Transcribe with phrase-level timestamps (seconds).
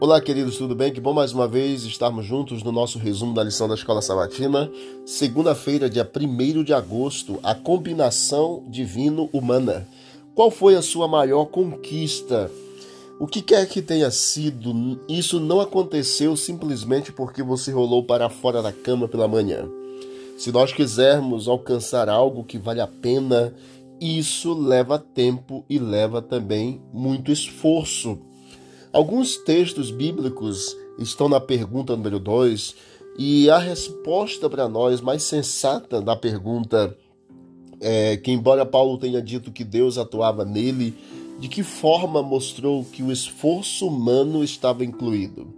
[0.00, 0.90] Olá, queridos, tudo bem?
[0.90, 4.72] Que bom mais uma vez estarmos juntos no nosso resumo da lição da Escola Sabatina.
[5.04, 9.86] Segunda-feira, dia 1 de agosto, a combinação divino-humana.
[10.34, 12.50] Qual foi a sua maior conquista?
[13.20, 18.62] O que quer que tenha sido, isso não aconteceu simplesmente porque você rolou para fora
[18.62, 19.68] da cama pela manhã.
[20.38, 23.52] Se nós quisermos alcançar algo que vale a pena,
[24.00, 28.29] isso leva tempo e leva também muito esforço.
[28.92, 32.74] Alguns textos bíblicos estão na pergunta número 2
[33.16, 36.96] e a resposta para nós mais sensata da pergunta
[37.80, 40.92] é que, embora Paulo tenha dito que Deus atuava nele,
[41.38, 45.49] de que forma mostrou que o esforço humano estava incluído?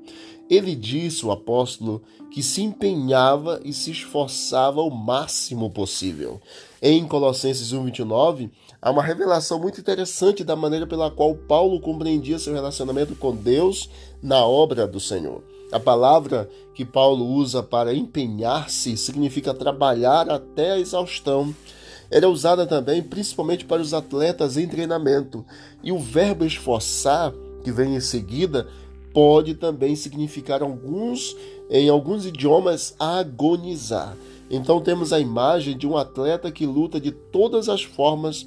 [0.52, 6.42] Ele disse, o apóstolo, que se empenhava e se esforçava o máximo possível.
[6.82, 8.50] Em Colossenses 1,29,
[8.82, 13.88] há uma revelação muito interessante da maneira pela qual Paulo compreendia seu relacionamento com Deus
[14.22, 15.42] na obra do Senhor.
[15.72, 21.56] A palavra que Paulo usa para empenhar-se significa trabalhar até a exaustão.
[22.10, 25.46] Era usada também principalmente para os atletas em treinamento.
[25.82, 27.32] E o verbo esforçar,
[27.64, 28.68] que vem em seguida,
[29.12, 31.36] pode também significar alguns
[31.70, 34.16] em alguns idiomas agonizar.
[34.50, 38.46] Então temos a imagem de um atleta que luta de todas as formas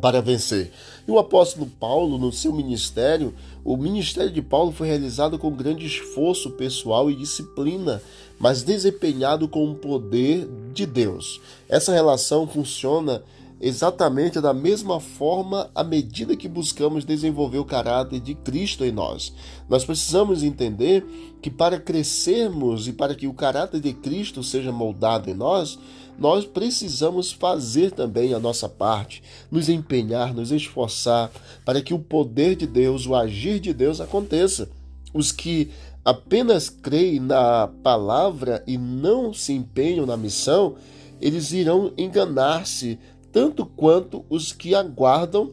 [0.00, 0.70] para vencer.
[1.06, 3.32] E o apóstolo Paulo, no seu ministério,
[3.64, 8.02] o ministério de Paulo foi realizado com grande esforço pessoal e disciplina,
[8.38, 11.40] mas desempenhado com o poder de Deus.
[11.68, 13.22] Essa relação funciona
[13.60, 19.32] exatamente da mesma forma à medida que buscamos desenvolver o caráter de Cristo em nós.
[19.68, 21.04] Nós precisamos entender
[21.40, 25.78] que para crescermos e para que o caráter de Cristo seja moldado em nós,
[26.18, 31.30] nós precisamos fazer também a nossa parte, nos empenhar, nos esforçar
[31.64, 34.68] para que o poder de Deus, o agir de Deus aconteça.
[35.12, 35.70] Os que
[36.04, 40.76] apenas creem na palavra e não se empenham na missão,
[41.20, 42.98] eles irão enganar-se
[43.34, 45.52] tanto quanto os que aguardam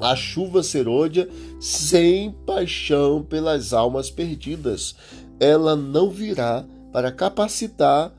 [0.00, 1.28] a chuva serôdia
[1.60, 4.96] sem paixão pelas almas perdidas.
[5.38, 8.12] Ela não virá para capacitar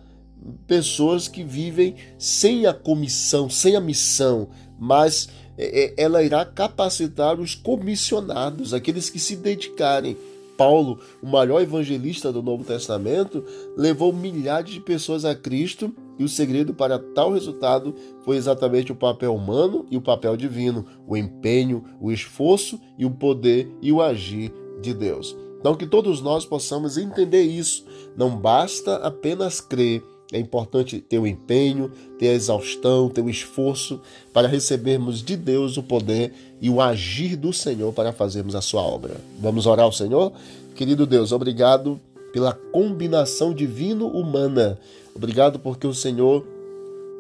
[0.68, 4.48] pessoas que vivem sem a comissão, sem a missão,
[4.80, 5.28] mas
[5.58, 10.16] é, é, ela irá capacitar os comissionados, aqueles que se dedicarem
[10.56, 13.44] Paulo, o maior evangelista do Novo Testamento,
[13.76, 18.96] levou milhares de pessoas a Cristo e o segredo para tal resultado foi exatamente o
[18.96, 24.02] papel humano e o papel divino, o empenho, o esforço e o poder e o
[24.02, 25.36] agir de Deus.
[25.60, 27.84] Então, que todos nós possamos entender isso.
[28.16, 31.90] Não basta apenas crer, é importante ter o empenho,
[32.20, 34.02] ter a exaustão, ter o esforço
[34.34, 38.82] para recebermos de Deus o poder e o agir do Senhor para fazermos a sua
[38.82, 39.18] obra.
[39.40, 40.34] Vamos orar ao Senhor?
[40.76, 42.00] Querido Deus, obrigado
[42.32, 44.80] pela combinação divino-humana.
[45.16, 46.46] Obrigado porque o Senhor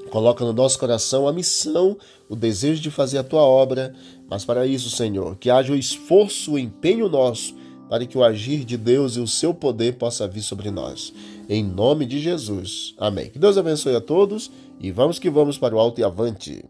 [0.09, 1.97] coloca no nosso coração a missão,
[2.29, 3.93] o desejo de fazer a tua obra,
[4.29, 7.55] mas para isso, Senhor, que haja o esforço, o empenho nosso
[7.89, 11.13] para que o agir de Deus e o seu poder possa vir sobre nós.
[11.49, 12.93] Em nome de Jesus.
[12.97, 13.29] Amém.
[13.29, 16.63] Que Deus abençoe a todos e vamos que vamos para o alto e avante.